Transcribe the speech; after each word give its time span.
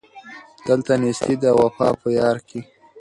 دلته 0.67 0.93
نېستي 1.01 1.35
ده 1.41 1.49
وفا 1.61 1.87
په 2.01 2.07
یار 2.19 2.37
کي 2.47 2.59